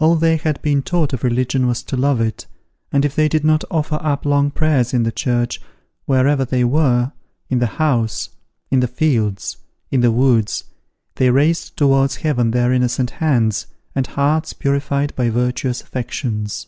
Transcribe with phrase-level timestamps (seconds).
[0.00, 2.48] All they had been taught of religion was to love it,
[2.90, 5.62] and if they did not offer up long prayers in the church,
[6.04, 7.12] wherever they were,
[7.48, 8.30] in the house,
[8.72, 10.64] in the fields, in the woods,
[11.14, 16.66] they raised towards heaven their innocent hands, and hearts purified by virtuous affections.